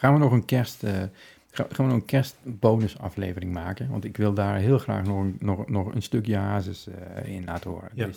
[0.00, 0.82] Gaan we nog een kerst...
[0.82, 0.92] eh,
[1.50, 3.88] ga- gaan we nog een kerstbonusaflevering maken?
[3.90, 7.44] Want ik wil daar heel graag nog, een- nog, nog een stukje Hazes eh, in
[7.44, 7.90] laten horen.
[7.94, 8.08] Ja.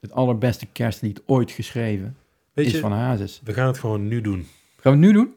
[0.00, 2.16] Het, allerbeste kerstlied ooit geschreven
[2.52, 3.40] Weet is je, van Hazes.
[3.44, 4.46] we gaan het gewoon nu doen.
[4.80, 5.34] Gaan we het nu doen?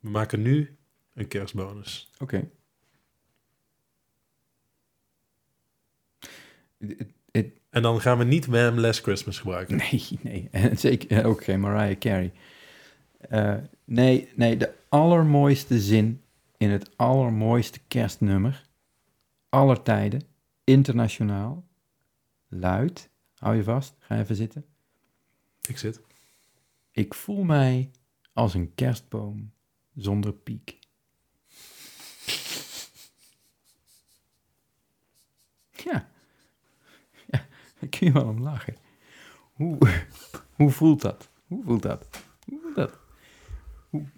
[0.00, 0.76] We maken nu
[1.14, 2.10] een kerstbonus.
[2.18, 2.48] Oké.
[7.70, 8.78] En dan gaan we niet Wham!
[8.80, 9.76] Last Christmas gebruiken.
[9.76, 10.48] Nee, nee.
[10.50, 12.32] En zeker ook geen Mariah Carey.
[13.18, 16.22] Eh, nee, nee, de allermooiste zin
[16.56, 18.66] in het allermooiste kerstnummer
[19.48, 20.22] aller tijden,
[20.64, 21.66] internationaal,
[22.48, 24.66] luid, hou je vast, ga even zitten.
[25.68, 26.00] Ik zit.
[26.90, 27.90] Ik voel mij
[28.32, 29.52] als een kerstboom
[29.94, 30.78] zonder piek.
[35.70, 36.08] Ja,
[37.26, 37.46] ja
[37.80, 38.76] daar kun je wel om lachen.
[39.52, 39.78] Hoe,
[40.56, 41.30] hoe voelt dat?
[41.46, 42.22] Hoe voelt dat?
[42.44, 42.98] Hoe voelt dat?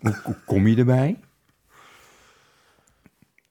[0.00, 1.18] Hoe, kom je erbij?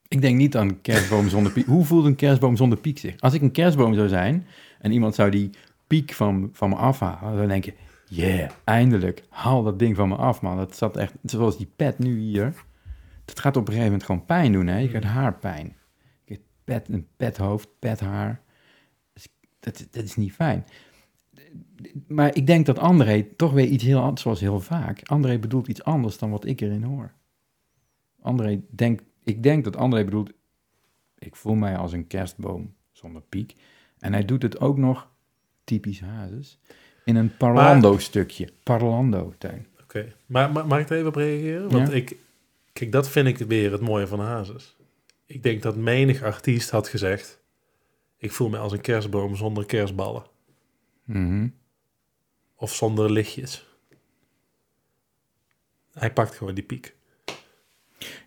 [0.08, 1.66] Ik denk niet aan kerstboom zonder piek.
[1.66, 3.20] Hoe voelt een kerstboom zonder piek zich?
[3.20, 4.48] Als ik een kerstboom zou zijn
[4.80, 5.50] en iemand zou die
[5.88, 7.73] piek van, van me afhalen, dan denk je,
[8.08, 10.58] yeah, eindelijk, haal dat ding van me af, man.
[10.58, 12.53] Dat zat echt, zoals die pet nu hier.
[13.25, 14.78] Dat gaat op een gegeven moment gewoon pijn doen, hè.
[14.78, 15.75] Je krijgt haarpijn.
[16.23, 18.42] Je krijgt pet, een pethoofd, pethaar.
[19.59, 20.66] Dat, dat is niet fijn.
[22.07, 25.01] Maar ik denk dat André toch weer iets heel anders, zoals heel vaak.
[25.03, 27.13] André bedoelt iets anders dan wat ik erin hoor.
[28.21, 30.31] André denkt, ik denk dat André bedoelt,
[31.17, 33.55] ik voel mij als een kerstboom zonder piek.
[33.99, 35.09] En hij doet het ook nog,
[35.63, 36.59] typisch Hazes,
[37.05, 38.49] in een parlando-stukje.
[38.63, 39.67] Parlando, Tuin.
[39.81, 40.07] Oké.
[40.25, 41.69] Maar, maar mag ik er even op reageren?
[41.69, 41.93] Want Ja.
[41.93, 42.15] ik...
[42.73, 44.75] Kijk, dat vind ik weer het mooie van Hazes.
[45.25, 47.39] Ik denk dat menig artiest had gezegd...
[48.19, 50.23] Ik voel me als een kerstboom zonder kerstballen.
[51.07, 51.47] Mhm.
[52.55, 53.65] Of zonder lichtjes.
[55.93, 56.95] Hij pakt gewoon die piek.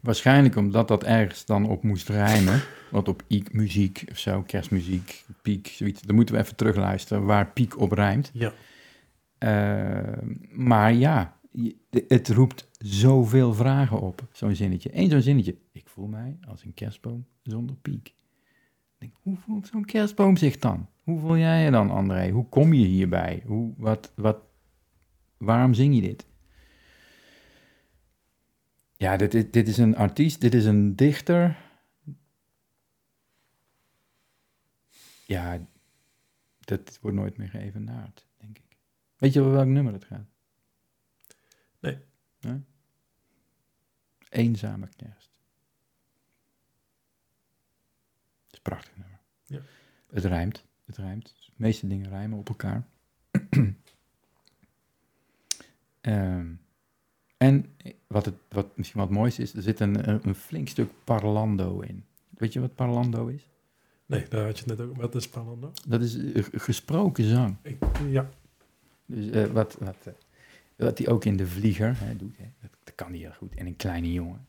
[0.01, 2.63] Waarschijnlijk omdat dat ergens dan op moest rijmen.
[2.91, 6.03] Wat op iek muziek of zo, kerstmuziek, piek, zoiets.
[6.03, 8.31] Dan moeten we even terugluisteren waar piek op rijmt.
[8.33, 8.53] Ja.
[9.39, 11.37] Eh, maar ja,
[12.09, 14.91] het roept zoveel vragen op, zo'n zinnetje.
[14.93, 15.57] Eén zo'n zinnetje.
[15.73, 18.09] Ik voel mij als een kerstboom zonder piek.
[18.09, 18.15] Ik
[18.99, 20.89] Denk, hoe voelt zo'n kerstboom zich dan?
[21.11, 22.31] Hoe voel jij je dan, André?
[22.31, 23.43] Hoe kom je hierbij?
[23.47, 24.43] Hoe, wat, wat,
[25.37, 26.27] waarom zing je dit?
[28.97, 31.59] Ja, dit, dit, dit is een artiest, dit is een dichter.
[35.27, 35.67] Ja,
[36.61, 38.77] dat wordt nooit meer geëvenaard, denk ik.
[39.17, 40.29] Weet je wel welk nummer het gaat?
[41.81, 41.99] Nee.
[42.41, 42.61] Nee?
[44.29, 45.31] Eenzame kerst.
[48.47, 49.21] Het is een prachtig nummer.
[49.45, 49.61] Ja.
[50.11, 51.35] Het rijmt, het rijmt.
[51.47, 52.87] De meeste dingen rijmen op elkaar.
[56.01, 56.47] Ehm,
[57.37, 57.67] en
[58.07, 62.05] wat, het, wat misschien wat moois is, er zit een, een, flink stuk parlando in.
[62.29, 63.51] Weet je wat parlando is?
[64.07, 64.97] Nee, daar had je het net ook.
[64.97, 65.73] Wat is Palando?
[65.89, 67.57] Dat is eh, gesproken zang.
[67.63, 67.79] Ik,
[68.09, 68.31] ja.
[69.07, 70.13] Dus eh, wat, wat, eh,
[70.77, 73.55] wat hij ook in De Vlieger hè, doet, hè, dat, dat kan hij heel goed.
[73.55, 74.47] En een kleine jongen.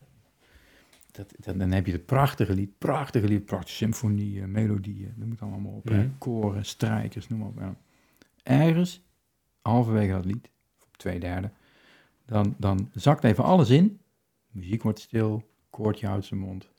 [1.12, 5.40] Dat, dat, dan heb je het prachtige lied, prachtige lied, prachtige symfonieën, melodieën, dat moet
[5.40, 5.90] allemaal op.
[5.90, 6.08] Mhm.
[6.18, 7.58] Koren, strijkers, noem maar op.
[7.58, 7.76] ja.
[8.42, 9.02] Ergens,
[9.62, 11.50] halverwege dat lied, of op twee derde,
[12.26, 14.00] dan, dan zakt even alles in.
[14.50, 16.70] Muziek wordt stil, koortje houdt zijn mond.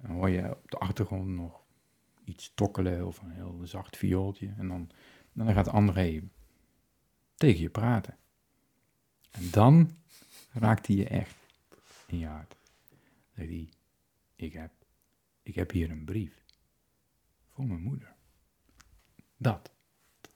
[0.00, 1.60] Dan hoor je op de achtergrond nog
[2.24, 4.54] iets tokkelen of een heel zacht viooltje.
[4.58, 4.90] En dan,
[5.32, 6.22] dan gaat André
[7.34, 8.16] tegen je praten.
[9.30, 9.90] En dan
[10.52, 11.36] raakt hij je echt
[12.06, 12.56] in je hart.
[13.36, 13.68] Zegt hij,
[14.36, 14.72] ik heb,
[15.42, 16.44] ik heb hier een brief
[17.48, 18.14] voor mijn moeder.
[19.36, 19.72] Dat.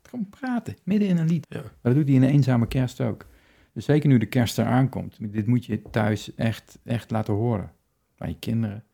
[0.03, 1.47] Gewoon praten, midden in een lied.
[1.49, 1.63] Ja.
[1.63, 3.27] Maar dat doet hij in een eenzame kerst ook.
[3.73, 5.33] Dus zeker nu de kerst eraan komt.
[5.33, 7.73] Dit moet je thuis echt, echt laten horen.
[8.17, 8.85] Aan je kinderen.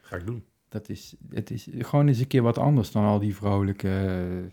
[0.00, 0.44] Ga ik doen.
[0.68, 4.52] Dat is, het is gewoon eens een keer wat anders dan al die vrolijke eh,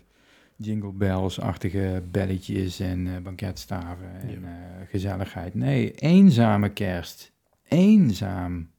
[0.56, 5.54] jingle bells-achtige belletjes en eh, banketstaven en eh, gezelligheid.
[5.54, 7.32] Nee, eenzame kerst.
[7.62, 8.71] Eenzaam.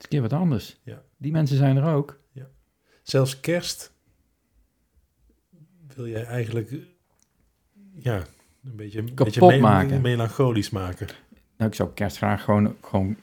[0.00, 0.80] Is een keer wat anders.
[0.82, 1.02] Ja.
[1.16, 2.18] Die mensen zijn er ook.
[3.02, 3.92] Zelfs kerst
[5.94, 6.74] wil je eigenlijk...
[7.92, 8.24] Ja,
[8.64, 10.00] een beetje, een Kapot beetje me- maken.
[10.00, 11.06] melancholisch maken.
[11.56, 13.16] Nou, ik zou kerst graag gewoon, gewoon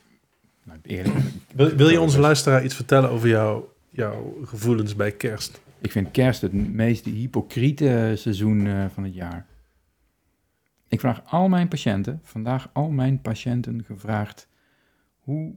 [0.64, 1.16] nou, eerlijk,
[1.54, 5.62] Wil, wil je onze luisteraar iets vertellen over jouw, jouw gevoelens bij kerst?
[5.82, 9.46] Ik vind kerst het meest hypocriete seizoen eh, van het jaar.
[10.88, 14.48] Ik vraag al mijn patiënten, vandaag al mijn patiënten gevraagd,
[15.20, 15.56] hoe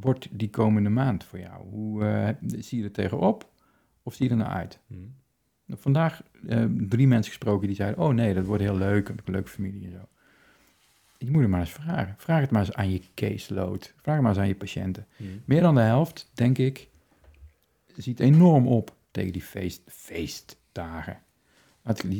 [0.00, 1.68] wordt die komende maand voor jou?
[1.68, 2.28] Hoe eh,
[2.60, 3.52] zie je er tegenop
[4.02, 4.78] of zie je er naar uit?
[4.86, 4.94] Hm.
[5.68, 9.26] Vandaag eh, drie mensen gesproken die zeiden, oh nee, dat wordt heel leuk, heb ik
[9.26, 10.08] een leuke familie en zo.
[11.18, 12.14] je moet het maar eens vragen.
[12.18, 13.94] Vraag het maar eens aan je caseload.
[13.96, 15.06] Vraag het maar eens aan je patiënten.
[15.16, 15.30] Mhm.
[15.44, 16.88] Meer dan de helft, denk ik,
[17.96, 21.20] ziet enorm op tegen die feest, feestdagen.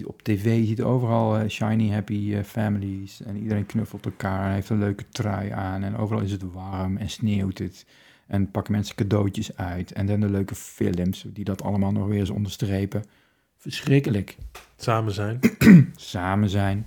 [0.04, 4.68] Op tv ziet overal eh, shiny happy eh, families en iedereen knuffelt elkaar en heeft
[4.68, 7.86] een leuke trui aan en overal is het warm en sneeuwt het
[8.26, 12.18] en pakken mensen cadeautjes uit en dan de leuke films die dat allemaal nog weer
[12.18, 13.04] eens onderstrepen.
[13.56, 14.36] Verschrikkelijk.
[14.76, 15.38] Samen zijn,
[15.96, 16.86] Samen zijn,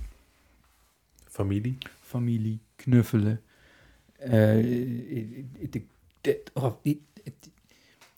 [1.28, 1.78] familie.
[2.00, 3.40] familie, knuffelen.
[4.18, 4.30] Eh,
[6.20, 7.50] het- oh, het- het-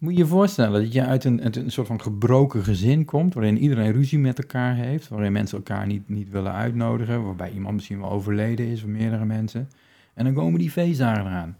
[0.02, 3.34] moet je je voorstellen dat je uit een, uit een soort van gebroken gezin komt,
[3.34, 7.74] waarin iedereen ruzie met elkaar heeft, waarin mensen elkaar niet, niet willen uitnodigen, waarbij iemand
[7.74, 9.68] misschien wel overleden is, of meerdere mensen.
[10.14, 11.56] En dan komen die feestdagen eraan.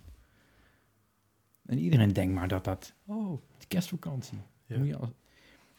[1.67, 4.39] En iedereen denkt maar dat dat, oh, het is kerstvakantie.
[4.67, 4.79] Ja.
[4.79, 5.13] Moet je als-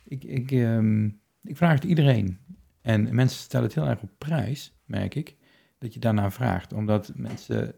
[0.04, 1.06] ik, ik, ehm,
[1.42, 2.38] ik vraag het iedereen.
[2.82, 5.36] En mensen stellen het heel erg op prijs, merk ik,
[5.78, 6.74] dat je daarna vraagt.
[6.74, 7.76] Omdat mensen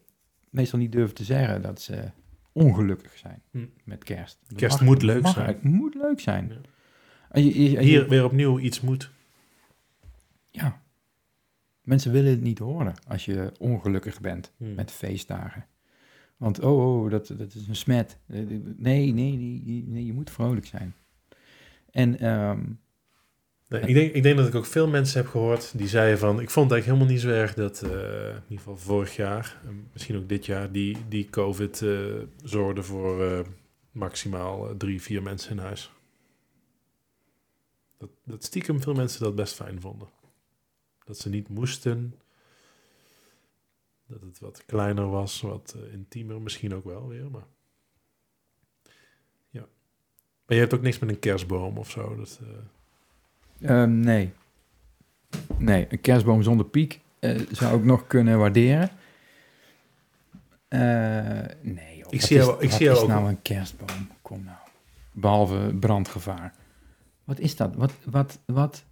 [0.49, 2.11] meestal niet durven te zeggen dat ze
[2.55, 3.65] ongelukkig zijn Hm.
[3.83, 4.39] met kerst.
[4.47, 5.45] Dat Kerst mag- moet leuk mag zijn.
[5.45, 6.47] eigenlijk- moet leuk zijn.
[7.33, 7.39] Ja.
[7.41, 9.11] Je- je- je- Hier weer opnieuw iets moet.
[10.51, 10.83] ja.
[11.81, 14.73] Mensen willen het niet horen als je ongelukkig bent Hmm.
[14.75, 15.65] met feestdagen.
[16.37, 18.17] Want, oh, oh dat, dat is een smet.
[18.25, 18.45] Nee,
[18.77, 20.93] nee, nee, nee, je moet vrolijk zijn.
[21.91, 22.63] En ehm,
[23.69, 26.39] Ik, denk, ik denk dat ik ook veel mensen heb gehoord die zeiden van...
[26.39, 29.61] Ik vond het eigenlijk helemaal niet zo erg dat, eh, in ieder geval vorig jaar...
[29.65, 32.13] en misschien ook dit jaar, die, die COVID eh,
[32.43, 33.39] zorgde voor eh,
[33.91, 35.91] maximaal drie, vier mensen in huis.
[37.97, 40.07] Dat, dat stiekem veel mensen dat best fijn vonden.
[41.03, 42.19] Dat ze niet moesten.
[44.07, 47.31] Dat het wat kleiner was, wat intiemer misschien ook wel weer.
[47.31, 47.47] Maar
[49.49, 49.67] ja.
[50.45, 52.15] Maar je hebt ook niks met een kerstboom of zo.
[52.15, 52.39] Dat,
[53.61, 54.31] eh, Ehm, nee.
[55.57, 58.89] Nee, een kerstboom zonder piek eh, zou ik nog kunnen waarderen.
[60.67, 60.79] Eh,
[61.61, 63.41] nee, joh, Ik wat zie jou- is, ik wat zie jou is ook- nou een
[63.41, 64.07] kerstboom?
[64.21, 64.57] Kom nou.
[65.11, 66.53] Behalve brandgevaar.
[67.23, 67.75] Wat is dat?
[67.75, 68.83] Wat, wat, wat,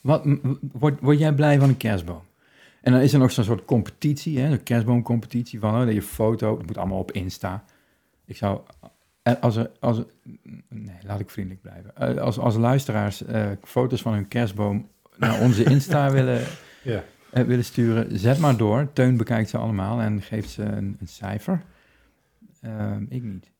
[0.00, 0.24] wat,
[0.72, 2.22] word, word jij blij van een kerstboom?
[2.80, 6.02] En dan is er nog zo'n soort competitie, hè, een kerstboomcompetitie van, oh, dat je
[6.02, 7.64] foto, dat moet allemaal op Insta.
[8.24, 8.60] Ik zou,
[9.22, 10.06] eh, als er, als er-
[10.68, 11.96] nee, laat ik vriendelijk blijven.
[11.96, 16.44] Eh, als, als luisteraars eh, foto's van hun kerstboom naar onze Insta willen,
[16.82, 17.04] ja.
[17.32, 18.92] eh, willen sturen, zet maar door.
[18.92, 21.62] Teun bekijkt ze allemaal en geeft ze een, een cijfer.
[22.60, 23.50] Ehm, ik niet.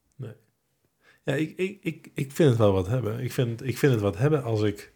[1.25, 3.19] Ja, ik, ik, ik, ik vind het wel wat hebben.
[3.21, 4.93] Ik vind, ik vind het wat hebben als ik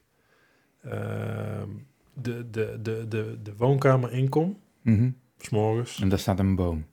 [0.82, 1.68] ehm,
[2.14, 5.10] de, de, de, de, de woonkamer inkom, Mhm.
[5.38, 6.00] s'morgens.
[6.00, 6.86] En daar staat een boom,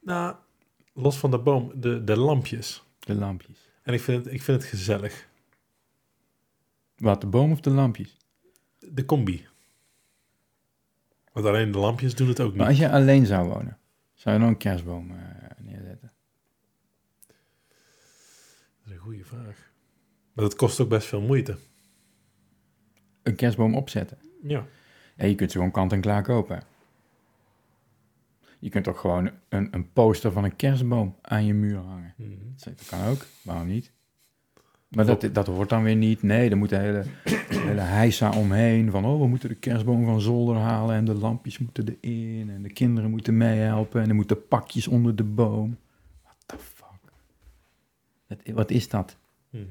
[0.00, 0.34] Nou,
[0.96, 2.82] los van de boom, de, de lampjes.
[2.98, 3.70] de lampjes.
[3.82, 5.28] En ik vind, het, ik vind het gezellig.
[6.96, 8.16] Wat, de boom of de lampjes?
[8.78, 9.46] De combi.
[11.32, 12.56] Want alleen de lampjes doen het ook niet.
[12.56, 13.78] Maar als je alleen zou wonen,
[14.14, 15.16] zou je dan een kerstboom eh,
[15.58, 16.12] neerzetten?
[17.26, 19.70] Dat is een goede vraag.
[20.32, 21.58] Maar dat kost ook best veel moeite.
[23.22, 24.18] Een kerstboom opzetten?
[24.42, 24.66] Ja.
[25.16, 26.62] Ja, je kunt ze gewoon kant en klaar kopen.
[28.66, 32.14] Je kunt toch gewoon een, een poster van een kerstboom aan je muur hangen.
[32.16, 32.30] Mhm.
[32.56, 33.92] Dat kan ook, waarom niet?
[34.88, 36.22] Maar dat, dat hoort dan weer niet.
[36.22, 38.90] Nee, er moet een hele, een hele heisa omheen.
[38.90, 42.50] Van, oh, we moeten de kerstboom van zolder halen en de lampjes moeten erin.
[42.50, 45.78] En de kinderen moeten meehelpen en er moeten pakjes onder de boom.
[46.22, 47.12] What the fuck?
[48.26, 49.16] Wat, wat is dat?
[49.50, 49.64] Mhm.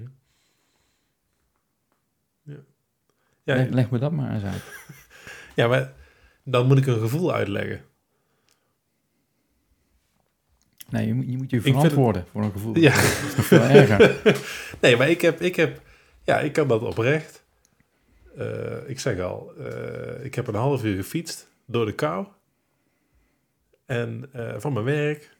[2.41, 2.57] Ja.
[3.43, 4.63] Ja, leg, leg me dat maar eens uit.
[5.55, 5.93] ja, maar
[6.43, 7.81] dan moet ik een gevoel uitleggen.
[10.95, 12.77] Nee, je moet je, moet je het- verantwoorden voor een gevoel.
[12.77, 12.93] Ja.
[12.95, 14.21] Dat is nog veel erger.
[14.81, 15.81] Nee, maar ik heb, ik heb,
[16.23, 17.43] ja, ik kan dat oprecht.
[18.37, 22.25] Eh, ik zeg al, eh, ik heb een half uur gefietst door de kou.
[23.85, 25.37] En eh, van mijn werk.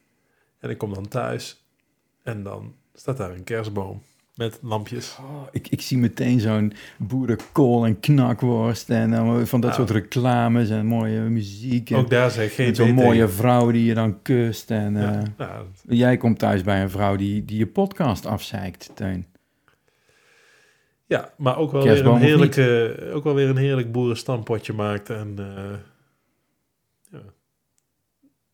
[0.59, 1.65] En ik kom dan thuis.
[2.23, 4.01] En dan staat daar een kerstboom
[4.35, 5.17] met lampjes.
[5.19, 10.69] Oh, ik, ik zie meteen zo'n boerenkool en knakworst en dan van dat soort reclames
[10.69, 11.89] en mooie muziek.
[11.89, 14.71] En Ook daar zeg geen zo'n mooie vrouw die je dan kust.
[14.71, 19.25] En Ja, eh, jij komt thuis bij een vrouw die, die je podcast afzeikt, Teun.
[21.05, 25.09] ja, maar ook wel, weer een heerlijke, ook wel weer een heerlijk boerenstampotje maakt.
[25.09, 25.77] En eh,
[27.11, 27.21] ja,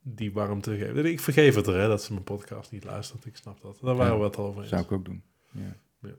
[0.01, 1.05] die warmte geeft.
[1.05, 3.25] Ik vergeef het er, hè, dat ze mijn podcast niet luistert.
[3.25, 3.77] Ik snap dat.
[3.81, 4.69] Daar waren we het al over eens.
[4.69, 5.23] Zou ik ook doen.
[5.51, 5.75] Ja.
[6.01, 6.10] Ja.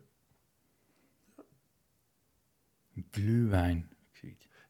[3.10, 3.86] Gluwijn.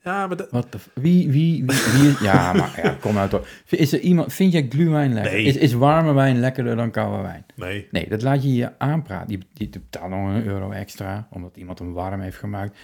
[0.05, 0.79] Ja, maar dat, Wat de...
[0.79, 2.23] f- Wie, wie, wie, wie.
[2.23, 3.49] Ja, maar ja, kom nou toch.
[3.69, 4.33] Is er iemand...
[4.33, 5.33] Vind jij gluwijn lekker?
[5.33, 5.45] Nee.
[5.45, 7.45] Is, is warme wijn lekkerder dan koude wijn?
[7.57, 7.89] nee.
[7.91, 9.31] Nee, dat laat je je aanpraten.
[9.31, 12.79] Je, je betaalt nog een euro extra, omdat iemand hem warm heeft gemaakt.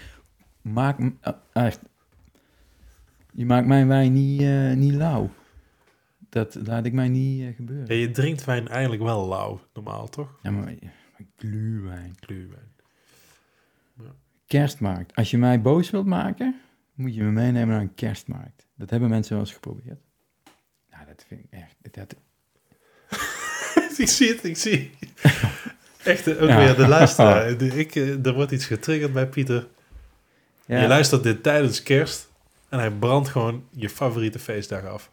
[0.62, 0.98] Maak...
[0.98, 1.80] hem- eh, echt.
[3.32, 5.30] Je maakt mijn wijn niet, eh, niet lauw.
[6.28, 7.86] Dat laat ik mij niet eh, gebeuren.
[7.96, 10.38] Ja, je drinkt wijn eigenlijk wel lauw, normaal toch?
[10.42, 10.74] Ja, maar,
[11.36, 12.16] gluwijn.
[12.20, 12.72] Gluwijn.
[14.46, 15.14] Kerstmarkt.
[15.16, 16.60] Als je mij boos wilt maken,
[16.94, 18.66] moet je me meenemen naar een kerstmarkt.
[18.74, 20.00] Dat hebben mensen wel eens geprobeerd.
[20.90, 21.74] Nou, dat vind ik echt...
[21.90, 22.14] Dat,
[23.98, 24.90] ik zie het, ik zie.
[26.04, 26.56] Echt, eh, ook Ja.
[26.58, 27.56] weer de luisteraar.
[27.58, 29.68] De- Ik, eh, er wordt iets getriggerd bij Pieter.
[30.66, 30.80] ja.
[30.80, 32.28] Je luistert dit tijdens kerst
[32.68, 35.10] en hij brandt gewoon je favoriete feestdag af.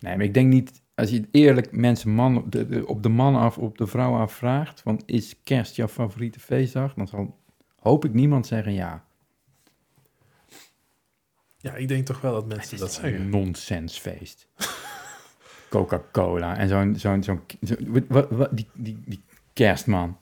[0.00, 0.82] Nee, maar ik denk niet...
[0.94, 3.86] Als je het eerlijk mensen man, op de, de- op de man af, op de
[3.86, 4.80] vrouw af vraagt...
[4.80, 6.94] van is kerst jouw favoriete feestdag?
[6.94, 7.38] Dan zal,
[7.80, 9.04] hoop ik niemand zeggen ja.
[11.58, 13.20] Ja, ik denk toch wel dat mensen dat zeggen.
[13.20, 14.46] een nonsensfeest.
[15.70, 16.96] Coca-Cola en zo'n...
[16.96, 17.74] zo'n zo'n zo,
[18.08, 19.22] wat, wat, die, die, die
[19.52, 20.18] kerstman.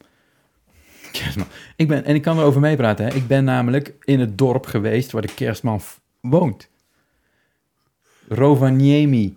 [1.12, 1.46] Kerstman.
[1.76, 3.06] Ik ben, en ik kan erover meepraten.
[3.06, 3.14] Hè.
[3.14, 5.80] Ik ben namelijk in het dorp geweest waar de kerstman
[6.20, 6.68] woont.
[8.28, 9.36] Rovaniemi.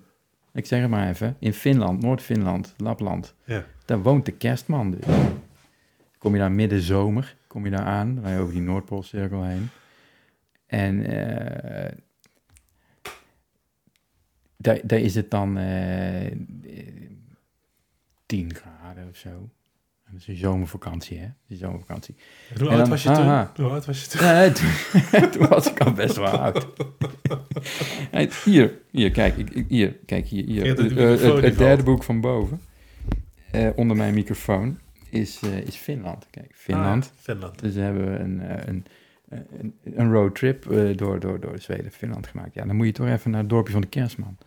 [0.55, 1.35] Ik zeg het maar even.
[1.39, 3.35] In Finland, Noord-Finland, Lapland.
[3.43, 3.65] Ja.
[3.85, 5.15] Daar woont de kerstman dus.
[6.17, 9.69] Kom je daar midden zomer, kom je daar aan, je over die Noordpoolcirkel heen.
[10.65, 11.97] En eh,
[14.57, 16.31] daar, daar is het dan eh, eh,
[18.25, 19.49] 10 graden of zo.
[20.15, 21.27] Dat is een zomervakantie, hè?
[21.47, 22.15] Die zomervakantie.
[22.53, 23.17] En hoe En oud dan- was je toen?
[23.17, 23.51] aha.
[23.55, 24.53] Hoe oud was je toen?
[24.53, 26.67] Toen, toen was ik al best wel oud.
[28.43, 29.35] Hier, hier, kijk,
[29.67, 30.77] hier, kijk, hier, hier.
[30.77, 32.61] Eh, microfoon het, derde boek van boven,
[33.51, 34.79] eh, onder mijn microfoon,
[35.09, 36.27] is, eh, is Finland.
[36.29, 37.03] Kijk, Finland.
[37.15, 37.59] Ah, Finland.
[37.59, 38.85] Dus hebben we een, eh, een,
[39.59, 42.53] een, een roadtrip eh, door, door, door Zweden, Finland gemaakt.
[42.53, 44.37] Ja, dan moet je toch even naar het dorpje van de kerstman.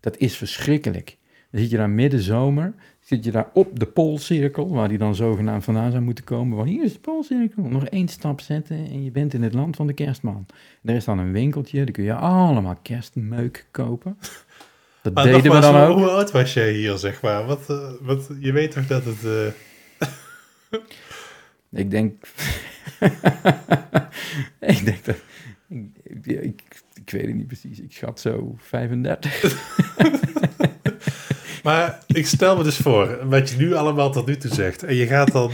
[0.00, 1.16] Dat is verschrikkelijk.
[1.54, 5.14] Dan zit je daar midden zomer, zit je daar op de Poolcirkel, waar die dan
[5.14, 6.56] zogenaamd vandaan zou moeten komen.
[6.56, 7.62] Want hier is de Poolcirkel.
[7.62, 10.46] Nog één stap zetten en je bent in het land van de kerstman.
[10.84, 14.18] Er is dan een winkeltje, daar kun je allemaal kerstmeuk kopen.
[15.02, 15.96] Dat Maar deden we dan ook.
[15.96, 17.46] hoe oud was jij hier, zeg maar?
[17.46, 19.24] Wat, eh, wat, je weet toch dat het...
[19.24, 20.78] eh,
[21.80, 22.26] Ik denk.
[24.60, 25.16] ik denk dat.
[25.68, 26.62] Ik, ik,
[26.94, 27.80] ik weet het niet precies.
[27.80, 29.42] Ik schat zo 35.
[31.64, 34.82] Maar ik stel me dus voor, wat je nu allemaal tot nu toe zegt.
[34.82, 35.50] En je gaat dan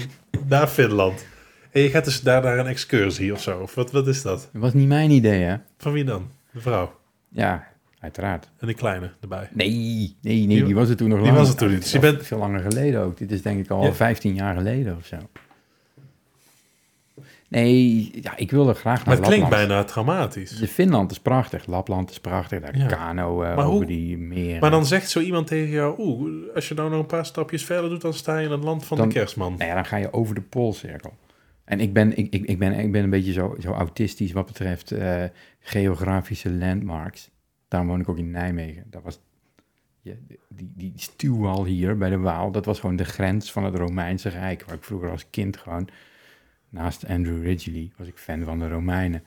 [0.49, 1.25] naar Finland.
[1.71, 3.59] En je gaat dus daar naar een excursie of zo.
[3.59, 4.49] Of wat, wat is dat?
[4.53, 5.57] Dat was niet mijn idee, hè?
[5.79, 6.29] Van wie dan?
[6.53, 6.95] De vrouw.
[7.29, 7.67] Ja,
[8.01, 8.49] uiteraard.
[8.59, 9.49] En die kleine erbij.
[9.53, 11.39] Nee, nee, nee, Die- die was het toen nog die lang.
[11.39, 11.83] was het toen niet.
[11.83, 13.19] Dus je bent- veel langer geleden ook.
[13.19, 13.93] Dit is denk ik al Ja.
[13.93, 15.17] 15 jaar geleden of zo.
[17.51, 20.59] Nee, ja, ik wilde graag naar Maar het klinkt bijna traumatisch.
[20.59, 22.87] De Finland is prachtig, Lapland is prachtig, daar Ja.
[22.87, 24.61] kano eh, Maar over hoe- die meren.
[24.61, 25.95] Maar dan zegt zo iemand tegen jou...
[25.99, 28.01] Oeh, als je nou nog een paar stapjes verder doet...
[28.01, 29.55] dan sta je in het land van Dan- de kerstman.
[29.57, 31.13] Nou ja, dan ga je over de Poolcirkel.
[31.65, 34.47] En ik ben, ik, ik, ik ben, ik ben een beetje zo, zo autistisch wat
[34.47, 35.25] betreft eh,
[35.61, 37.31] geografische landmarks.
[37.69, 38.85] Daarom woon ik ook in Nijmegen.
[38.91, 39.21] Dat was,
[40.01, 40.13] ja,
[40.49, 44.29] die, die stuwwal hier bij de Waal, dat was gewoon de grens van het Romeinse
[44.29, 44.65] Rijk.
[44.67, 45.89] Waar ik vroeger als kind gewoon,
[46.71, 49.23] naast Andrew Ridgely, was ik fan van de Romeinen.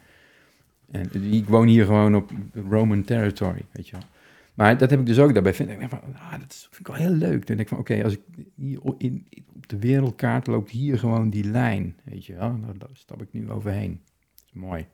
[0.92, 2.32] En ik woon hier gewoon op
[2.70, 4.06] Roman territory, weet je wel.
[4.54, 5.54] Maar dat heb ik dus ook daarbij.
[5.54, 7.48] Vind ik van, ah, dat vind ik wel heel leuk.
[7.48, 8.22] Dan denk ik van, oké, als ik
[8.56, 12.60] hier in, op de wereldkaart loopt hier gewoon die lijn, weet je wel.
[12.66, 14.02] Daar, daar stap ik nu overheen.
[14.36, 14.86] Dat is mooi.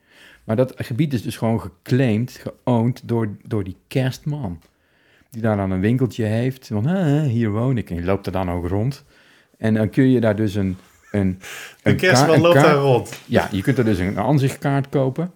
[0.44, 4.62] Maar dat gebied is dus gewoon geclaimd, geowned door, door die kerstman.
[5.30, 6.68] Die daar dan een winkeltje heeft.
[6.68, 7.90] Van, hier woon ik.
[7.90, 9.06] En je loopt er dan ook rond.
[9.58, 10.78] En dan kun je daar dus een...
[11.12, 11.40] een
[11.84, 13.22] De een kerstman loopt daar rond.
[13.26, 15.32] ja, je kunt er dus een aanzichtkaart kopen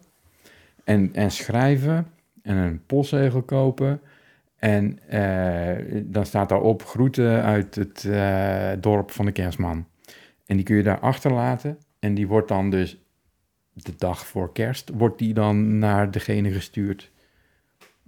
[0.84, 2.08] en, en schrijven
[2.42, 4.02] en een postzegel kopen.
[4.56, 9.86] En eh, dan staat daarop groeten uit het eh, dorp van de kerstman.
[10.46, 11.78] En die kun je daar achterlaten.
[12.00, 12.98] En die wordt dan dus
[13.74, 17.12] de dag voor kerst, wordt die dan naar degene gestuurd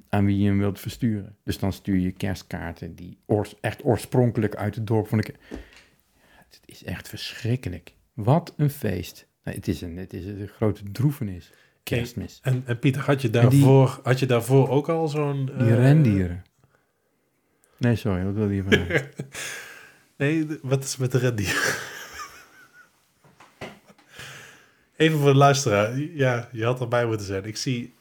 [0.09, 1.35] aan wie je hem wilt versturen.
[1.43, 5.41] Dus dan stuur je kerstkaarten die oors- echt oorspronkelijk uit het dorp van de kerst.
[6.61, 7.93] Het is echt verschrikkelijk.
[8.13, 9.27] Wat een feest.
[9.43, 11.51] Het, is een, het is een grote droefenis.
[11.83, 12.39] Kerstmis.
[12.43, 15.45] En, en Pieter, had je, die- daarvoor, had je daarvoor ook al zo'n...
[15.45, 16.43] Die eh, rendieren.
[17.77, 19.09] Nee, sorry, wat wil je vragen?
[20.17, 21.61] Nee, wat is met de rendieren?
[24.95, 25.99] Even voor de luisteraar.
[25.99, 27.43] Ja, je had erbij moeten zijn.
[27.45, 27.93] Ik zie,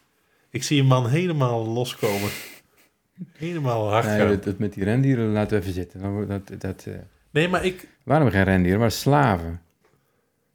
[0.50, 2.30] ik zie een man helemaal loskomen.
[3.32, 4.28] Helemaal hard nee, gaan.
[4.28, 6.11] dat, dat met die rendieren laten we even zitten.
[6.12, 6.94] Wordt Dat, dat, eh,
[7.34, 7.88] Nee, maar ik...
[8.04, 9.62] we geen rendieren, maar slaven.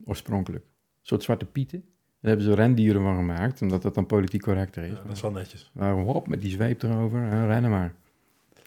[0.05, 0.63] Oorspronkelijk.
[0.63, 0.71] Een
[1.01, 1.79] soort zwarte pieten.
[2.21, 4.89] Daar hebben ze rendieren van gemaakt, omdat dat dan politiek correcter is.
[4.89, 5.71] Ja, dat is wel netjes.
[5.73, 7.93] Waarom hop, met die zweep erover, hè, rennen maar.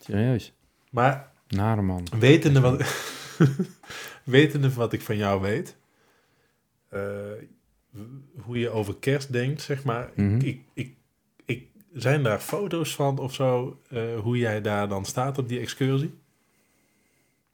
[0.00, 0.52] Serieus.
[0.90, 2.07] Maar Nare man.
[2.19, 2.83] wetende wat,
[4.25, 5.76] wetende wat ik van jou weet...
[6.88, 7.00] eh,
[8.37, 10.11] hoe je over kerst denkt, zeg maar...
[10.14, 10.40] Mhm.
[10.40, 10.95] ik, ik,
[11.45, 15.61] ik zijn daar foto's van of zo, eh, hoe jij daar dan staat op die
[15.61, 16.21] excursie?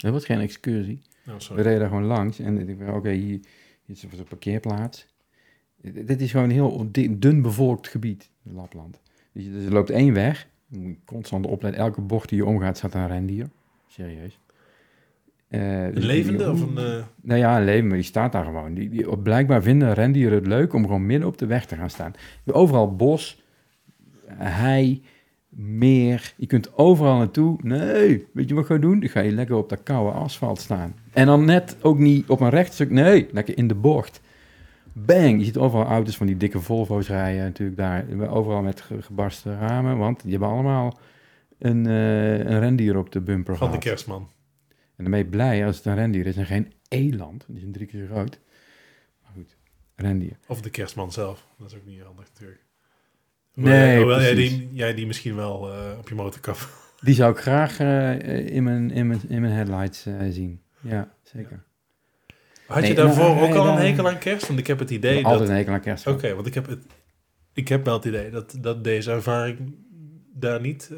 [0.03, 1.01] Dat was geen excursie.
[1.55, 3.39] We reden daar gewoon langs en ik dacht, oké, hier,
[3.85, 5.07] hier is een parkeerplaats.
[5.81, 6.89] Dit is gewoon een heel
[7.19, 9.01] dun bevolkt gebied, Lapland.
[9.33, 10.49] Dus je, dus er loopt één weg,
[11.05, 13.49] constant opletten, elke bocht die je omgaat staat een rendier.
[13.87, 14.39] Serieus.
[15.49, 16.79] Eh, Een dus levende die- of een...
[16.79, 18.75] eh, Nou ja, een leven, maar die staat daar gewoon.
[18.75, 21.91] Die, die, blijkbaar vinden rendieren het leuk om gewoon midden op de weg te gaan
[21.91, 22.13] staan.
[22.47, 23.43] Overal bos,
[24.27, 25.03] hei,
[25.49, 26.35] meer.
[26.37, 27.59] Je kunt overal naartoe.
[27.63, 29.01] Nee, weet je wat ik ga doen?
[29.01, 30.95] Dan ga je lekker op dat koude asfalt staan.
[31.13, 32.91] En dan net ook niet op een rechtstuk.
[32.91, 34.21] Nee, lekker in de bocht.
[34.93, 35.39] Bang!
[35.39, 38.05] Je ziet overal auto's van die dikke Volvo's rijden natuurlijk daar.
[38.31, 40.99] Overal met ge- gebarsten ramen, want die hebben allemaal
[41.59, 44.29] een, eh, een rendier op de bumper van de kerstman.
[44.69, 47.45] En dan ben je blij als het een rendier is en geen eland.
[47.49, 48.41] Die is een drie keer zo groot.
[49.23, 49.57] Maar goed,
[49.97, 50.37] rendier.
[50.47, 51.47] Of de kerstman zelf.
[51.59, 52.61] Dat is ook niet handig natuurlijk.
[53.61, 56.57] Nee, Hoewel jij die, jij die misschien wel eh, op je motorkap...
[57.01, 60.63] Die zou ik graag eh, in, mijn, in, mijn, in mijn headlights eh, zien.
[60.81, 61.65] Ja, zeker.
[62.67, 64.47] Had Nee, je daarvoor nou, ook al een hekel aan kerst?
[64.47, 65.49] Want ik heb het idee Altijd dat...
[65.49, 66.07] een hekel aan kerst.
[66.07, 66.85] Oké, want ik heb, het,
[67.53, 69.75] ik heb wel het idee dat, dat deze ervaring
[70.35, 70.91] daar niet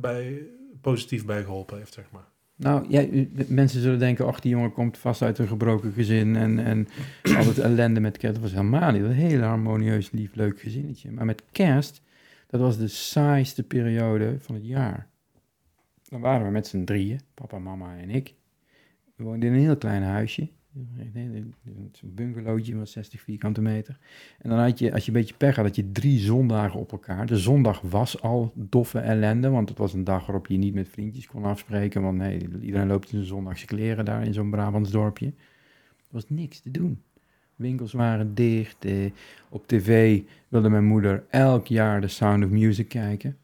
[0.00, 0.42] bij,
[0.80, 2.28] positief bij geholpen heeft, zeg maar.
[2.60, 6.58] Nou, ja, mensen zullen denken, ach, die jongen komt vast uit een gebroken gezin en,
[6.58, 6.88] en
[7.36, 8.34] altijd ellende met kerst.
[8.34, 9.00] Dat was helemaal niet.
[9.02, 11.10] Dat een heel harmonieus, lief, leuk gezinnetje.
[11.10, 12.02] Maar met kerst,
[12.46, 15.08] dat was de saaiste periode van het jaar.
[16.08, 18.34] Dan waren we met z'n drieën, papa, mama en ik.
[19.16, 20.48] We woonden in een heel klein huisje.
[21.92, 23.98] Zo'n bungalowtje van 60 vierkante meter.
[24.38, 26.92] En dan had je, als je een beetje pech had, had je drie zondagen op
[26.92, 27.26] elkaar.
[27.26, 30.88] De zondag was al doffe ellende, want het was een dag waarop je niet met
[30.88, 32.02] vriendjes kon afspreken.
[32.02, 35.26] Want nee, iedereen loopt in zijn zondagse kleren daar in zo'n Brabants dorpje.
[35.26, 37.02] Er was niks te doen.
[37.56, 38.84] Winkels waren dicht.
[38.84, 39.10] Eh,
[39.48, 43.36] op tv wilde mijn moeder elk jaar de Sound of Music kijken.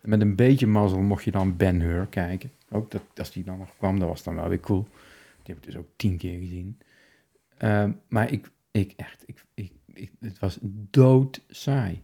[0.00, 2.50] En met een beetje mazzel mocht je dan Ben Hur kijken.
[2.70, 4.86] Ook dat, als die dan nog kwam, dat was dan wel weer cool.
[5.44, 6.78] Die heb ik dus ook tien keer gezien.
[7.58, 10.58] Ehm, maar ik, ik echt, ik, ik, ik, het was
[10.90, 12.02] dood saai.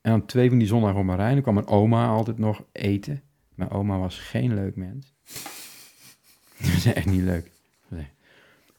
[0.00, 1.32] En dan twee van die zondagen op mijn rij.
[1.32, 3.22] Dan kwam mijn oma altijd nog eten.
[3.54, 5.12] Mijn oma was geen leuk mens.
[6.60, 7.50] Dat was echt niet leuk.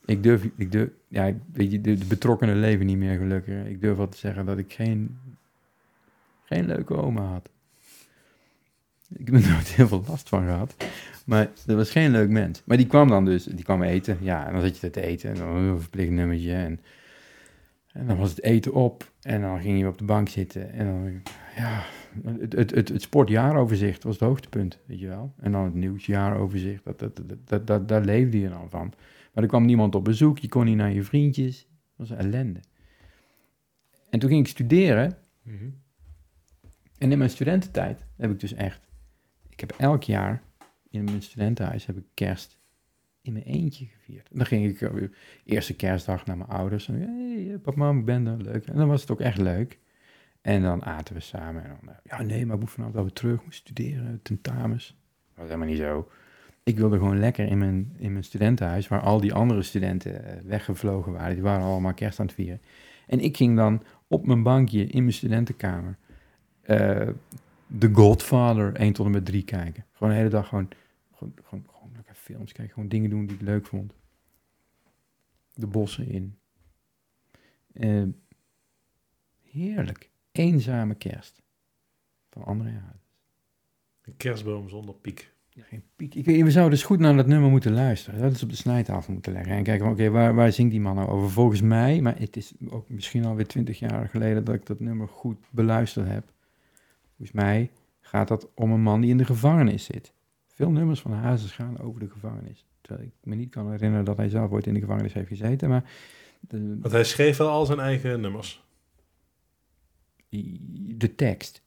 [0.05, 3.65] Ik durf, ik durf, ja, ik- weet je, de, de betrokkenen leven niet meer gelukkig.
[3.65, 5.17] Ik durf wel te zeggen dat ik geen,
[6.45, 7.49] geen leuke oma had.
[9.13, 10.75] Ik heb er nooit heel veel last van gehad.
[11.25, 12.61] Maar dat was geen leuk mens.
[12.65, 14.17] Maar die kwam dan dus, die kwam eten.
[14.21, 15.29] Ja, en dan zat je te eten.
[15.29, 16.53] En dan een verplicht nummertje.
[16.53, 16.79] En,
[17.93, 19.11] en dan was het eten op.
[19.21, 20.71] En dan ging je op de bank zitten.
[20.71, 21.21] En dan,
[21.55, 21.83] ja,
[22.39, 25.33] het, het, het, het sportjaaroverzicht was het hoogtepunt, weet je wel.
[25.37, 28.93] En dan het nieuwsjaaroverzicht, dat, dat, dat, dat, dat, daar leefde je dan van.
[29.33, 31.67] Maar er kwam niemand op bezoek, je kon niet naar je vriendjes.
[31.97, 32.59] Dat was ellende.
[34.09, 35.17] En toen ging ik studeren.
[36.97, 38.89] En in mijn studententijd heb ik dus echt...
[39.51, 40.43] Ik heb elk jaar
[40.89, 42.59] in mijn studentenhuis heb ik kerst
[43.21, 44.29] in mijn eentje gevierd.
[44.31, 45.07] En dan ging ik eh,
[45.45, 46.87] eerste kerstdag naar mijn ouders.
[46.87, 48.65] En hey, papa, mam, ik ben er, leuk.
[48.65, 49.79] En dan was het ook echt leuk.
[50.41, 51.63] En dan aten we samen.
[51.63, 53.39] En dan, eh, ja, nee, maar ik moet vanavond wel weer terug.
[53.39, 54.87] Ik moet studeren, tentamens.
[54.87, 56.09] Dat was helemaal niet zo.
[56.63, 60.41] Ik wilde gewoon lekker in mijn, in mijn studentenhuis, waar al die andere studenten eh,
[60.45, 61.33] weggevlogen waren.
[61.33, 62.61] Die waren allemaal kerst aan het vieren.
[63.07, 65.97] En ik ging dan op mijn bankje in mijn studentenkamer
[66.61, 67.07] eh
[67.77, 69.85] The Godfather 1 tot en met 3 kijken.
[69.91, 70.67] Gewoon de hele dag gewoon,
[71.13, 72.73] gewoon, gewoon, gewoon lekker films kijken.
[72.73, 73.93] Gewoon dingen doen die ik leuk vond.
[75.53, 76.35] De bossen in.
[77.73, 78.03] Eh,
[79.41, 80.09] heerlijk.
[80.31, 81.41] Eenzame kerst.
[82.29, 83.01] Van André Hazes.
[84.01, 85.33] Een kerstboom zonder piek.
[85.49, 86.15] Geen piek.
[86.15, 88.21] Ik, weet- we zouden dus goed naar dat nummer moeten luisteren.
[88.21, 89.53] Dat is op de snijtafel moeten leggen.
[89.55, 91.29] En kijken, oké, waar, waar zingt die man nou over?
[91.29, 95.07] Volgens mij, maar het is ook misschien alweer twintig jaar geleden dat ik dat nummer
[95.07, 96.33] goed beluisterd heb.
[97.21, 100.13] Volgens mij gaat dat om een man die in de gevangenis zit.
[100.47, 102.65] Veel nummers van Hazes gaan over de gevangenis.
[102.81, 105.69] Terwijl ik me niet kan herinneren dat hij zelf ooit in de gevangenis heeft gezeten.
[105.69, 105.91] Maar
[106.39, 108.63] de, Want hij schreef wel al zijn eigen nummers.
[110.29, 111.61] de tekst,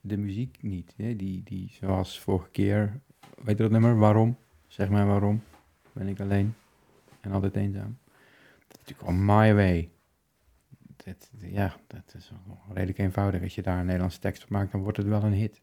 [0.00, 0.94] de muziek niet.
[0.96, 1.16] Hè?
[1.16, 3.00] Die, die, zoals vorige keer,
[3.42, 3.98] weet je dat nummer?
[3.98, 4.36] Waarom?
[4.66, 5.42] Zeg maar waarom.
[5.92, 6.54] Ben ik alleen
[7.20, 7.98] en altijd eenzaam.
[8.68, 9.90] Dat is natuurlijk al my way.
[11.38, 12.30] Ja, dat is
[12.72, 13.42] redelijk eenvoudig.
[13.42, 15.60] Als je daar een Nederlandse tekst op maakt, dan wordt het wel een hit.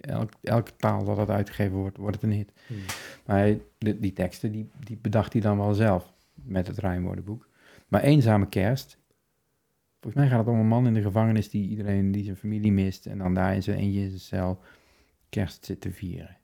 [0.00, 2.52] Elk, elke taal dat het uitgegeven wordt, wordt het een hit.
[3.26, 7.48] Maar hij- de, die teksten, die, die bedacht hij dan wel zelf met het rijmwoordenboek.
[7.88, 8.98] Maar Eenzame Kerst,
[10.00, 12.72] volgens mij gaat het om een man in de gevangenis die iedereen, die zijn familie
[12.72, 14.60] mist en dan daar in zijn eentje in zijn cel
[15.28, 16.36] kerst zit te vieren.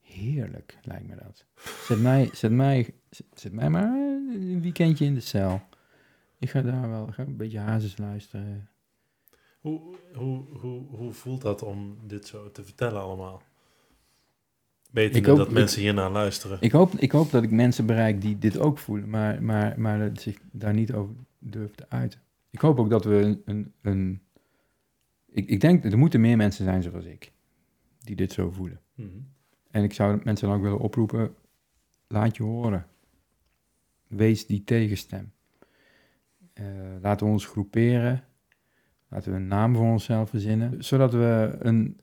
[0.00, 1.44] Heerlijk, lijkt me dat.
[1.86, 2.94] Zet mij, zet mij,
[3.34, 5.60] zet mij maar een weekendje in de cel.
[6.38, 8.68] Ik ga daar wel, ga een beetje hazes luisteren.
[9.60, 13.42] Hoe, hoe, hoe, hoe voelt dat om dit zo te vertellen allemaal?
[14.90, 16.58] Weten dat ik- mensen hiernaar luisteren.
[16.60, 19.98] Ik hoop, ik hoop dat ik mensen bereik die dit ook voelen, maar, maar, maar
[19.98, 22.20] dat zich daar niet over durven te uiten.
[22.50, 23.42] Ik hoop ook dat we een...
[23.44, 24.20] een, een
[25.26, 27.32] ik, ik denk, er moeten meer mensen zijn zoals ik,
[27.98, 28.80] die dit zo voelen.
[28.94, 29.08] Mhm.
[29.70, 31.34] En ik zou mensen dan ook willen oproepen,
[32.06, 32.86] laat je horen.
[34.06, 35.32] Wees die tegenstem.
[36.56, 36.64] Eh,
[37.00, 38.24] laten we ons groeperen.
[39.08, 40.84] Laten we een naam voor onszelf verzinnen.
[40.84, 42.00] Zodat we een,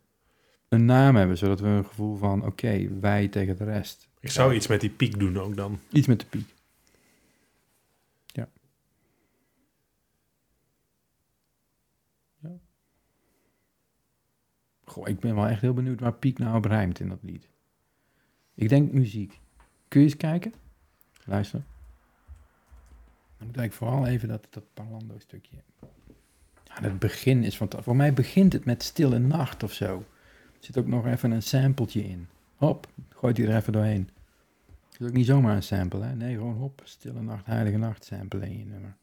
[0.68, 1.38] een naam hebben.
[1.38, 4.10] Zodat we een gevoel van, oké, wij tegen de rest.
[4.20, 5.80] Ik zou iets met die piek doen ook dan.
[5.92, 6.54] Iets met de piek.
[8.26, 8.50] Ja.
[12.40, 12.60] ja.
[14.84, 17.50] Goh, ik ben wel echt heel benieuwd waar piek nou op rijmt in dat lied.
[18.54, 19.40] Ik denk muziek.
[19.88, 20.54] Kun je eens kijken?
[21.26, 21.64] Luister.
[23.44, 25.58] Dan moet eigenlijk vooral even dat, dat parlando stukje.
[26.64, 27.86] Ja, het begin is fantastisch.
[27.86, 29.98] Voor mij begint het met Stille Nacht of zo.
[29.98, 32.28] Er zit ook nog even een sampletje in.
[32.56, 34.10] Hop, gooit hij er even doorheen.
[34.92, 36.16] Het is ook niet zomaar een sample, hè?
[36.16, 38.96] Nee, gewoon hop, stille nacht, heilige nacht sample in je nummer.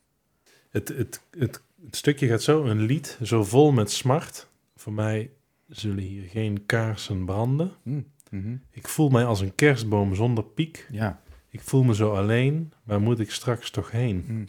[0.71, 4.49] Het, het, het, het stukje gaat zo, een lied, zo vol met smart.
[4.77, 5.31] Voor mij
[5.69, 7.73] zullen hier geen kaarsen branden.
[7.83, 8.01] Hm,
[8.31, 8.57] mhm.
[8.71, 10.87] Ik voel mij als een kerstboom zonder piek.
[10.91, 14.25] Ja, Ik voel me zo alleen, waar moet ik straks toch heen?
[14.27, 14.45] hm.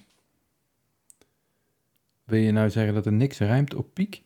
[2.23, 4.21] Wil je nou zeggen dat er niks rijmt op piek?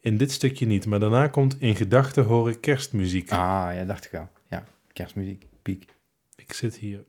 [0.00, 3.32] In dit stukje niet, maar daarna komt in gedachten hoor ik kerstmuziek.
[3.32, 4.28] Ah, ja, dacht ik al.
[4.50, 5.86] Ja, kerstmuziek, piek.
[6.36, 7.04] Ik zit hier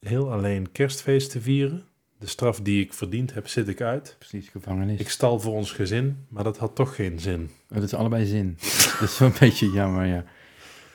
[0.00, 1.84] heel alleen kerstfeest te vieren.
[2.18, 4.16] De straf die ik verdiend heb, zit ik uit.
[4.18, 5.00] Precies, gevangenis.
[5.00, 7.50] Ik stal voor ons gezin, maar dat had toch geen zin.
[7.68, 8.56] Oh, dat is allebei zin.
[9.00, 10.24] dat is wel een beetje jammer, ja.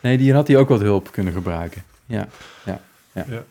[0.01, 1.83] Nee, die had hij ook wat hulp kunnen gebruiken.
[2.05, 2.27] Ja,
[2.65, 2.81] ja,
[3.13, 3.25] ja.
[3.29, 3.45] Ja.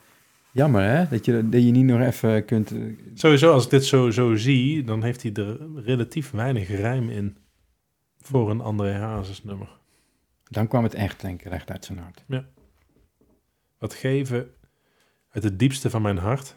[0.52, 1.08] Jammer, hè?
[1.08, 2.70] Dat je, dat je niet nog even kunt...
[2.70, 2.78] eh,
[3.14, 7.36] Sowieso, als ik dit zo, zo zie, dan heeft hij er relatief weinig rijm in.
[8.20, 9.68] Voor een André Hazes nummer.
[10.44, 12.24] Dan kwam het echt, denk ik, recht uit zijn hart.
[13.78, 14.50] Wat geven
[15.30, 16.56] uit het diepste van mijn hart.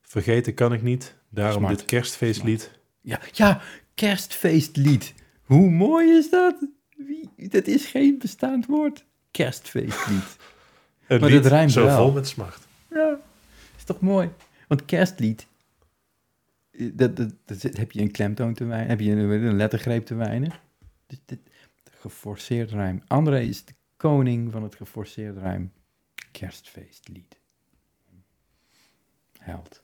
[0.00, 1.76] Vergeten kan ik niet, daarom Smart.
[1.78, 2.78] dit kerstfeestlied.
[3.00, 3.60] Ja, ja,
[3.94, 5.14] kerstfeestlied.
[5.42, 6.66] Hoe mooi is dat?
[6.96, 9.04] Wie, dat is geen bestaand woord.
[9.30, 10.36] Kerstfeestlied.
[11.08, 11.96] Het Maar lied rijmt zo wel.
[11.96, 12.66] vol met smart.
[12.90, 13.18] Ja,
[13.76, 14.30] is toch mooi?
[14.68, 15.46] Want kerstlied,
[16.70, 19.56] eh, dat, dat, dat zit- heb je een klemtoon te weinig, heb je een, een
[19.56, 20.60] lettergreep te weinig.
[21.06, 21.38] Dus dit,
[22.00, 23.02] geforceerd rijm.
[23.06, 25.72] André is de koning van het geforceerd rijm.
[26.32, 27.36] Kerstfeestlied.
[29.38, 29.82] Held.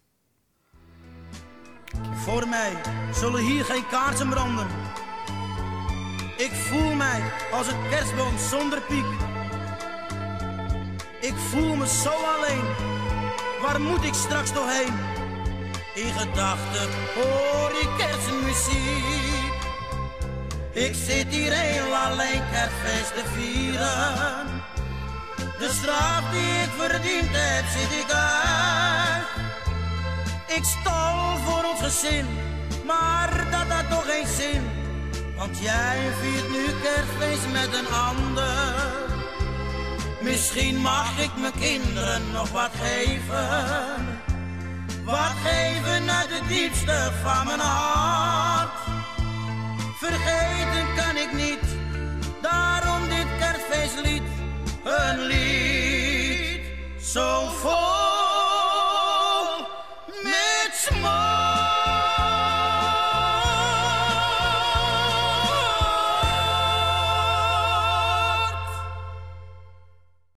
[2.15, 2.73] Voor mij
[3.13, 4.67] zullen hier geen kaarsen branden.
[6.37, 9.05] Ik voel mij als een kerstboom zonder piek.
[11.25, 12.65] Ik voel me zo alleen.
[13.63, 14.95] Waar moet ik straks nog heen?
[15.95, 19.53] In gedachten hoor ik kerstmuziek.
[20.73, 24.47] Ik zit hier heel alleen kerstfeest te vieren.
[25.59, 29.27] De straf die ik verdiend heb, zit ik uit.
[30.47, 32.27] Ik stal voor ons gezin,
[32.87, 34.63] maar dat had toch geen zin.
[35.37, 39.14] Want jij viert nu kerstfeest met een ander.
[40.25, 44.19] Misschien mag ik mijn kinderen nog wat geven.
[45.05, 48.79] Wat geven uit de diepste van mijn hart.
[49.99, 51.77] Vergeten kan ik niet,
[52.43, 54.23] daarom dit kerstfeestlied.
[54.85, 56.61] Een lied
[57.01, 57.94] zo vol.